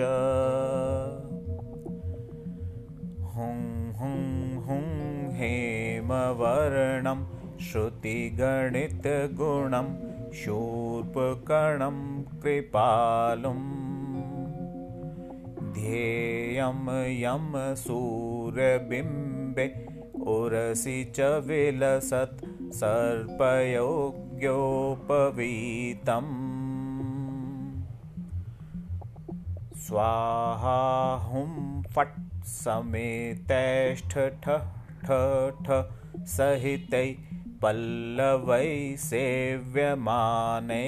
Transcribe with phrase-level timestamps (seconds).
[3.35, 7.27] हुं हुं हुं हेमवर्णं
[7.59, 11.97] श्रुतिगणितगुणं शूर्पकणं
[12.43, 13.67] कृपालुम्
[15.75, 16.89] ध्येयं
[17.21, 19.67] यं सूर्यबिम्बे
[20.35, 22.45] उरसि च विलसत्
[22.81, 23.83] सर्पयोग्योपवीतम्।
[29.87, 30.81] स्वाहा
[31.25, 31.51] हुं
[31.95, 32.19] फट्
[32.55, 35.79] समेतैष्ठ ठ
[36.37, 37.07] सहितै
[37.63, 40.87] पल्लवै सेव्यमाने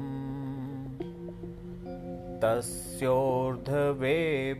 [2.42, 4.18] तस्योर्ध्वे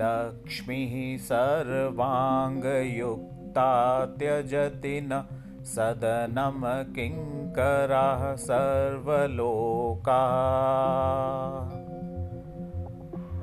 [0.00, 5.24] लक्ष्मीः सर्वाङ्गयुक्ता त्यजति न
[5.68, 10.28] सदनं किङ्करः सर्वलोका।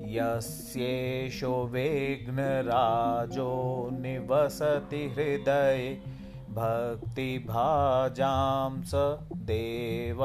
[0.05, 6.21] यस्येषो विघ्नराजो निवसति हृदये
[6.51, 10.19] भक्तिभाजां स देव।